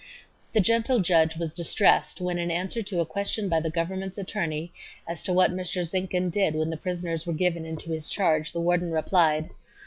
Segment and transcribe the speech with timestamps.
[0.53, 4.73] ]The gentle judge was distressed when in answer to a question by the government's attorney
[5.07, 5.83] as to what Mr.
[5.87, 9.49] Zinkhan did when the prisoners were given into his charge, the warden replied: A.